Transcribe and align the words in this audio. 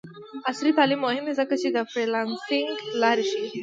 عصري 0.49 0.71
تعلیم 0.77 0.99
مهم 1.05 1.23
دی 1.27 1.33
ځکه 1.41 1.53
چې 1.61 1.67
د 1.71 1.77
فریلانسینګ 1.91 2.73
لارې 3.01 3.23
ښيي. 3.31 3.49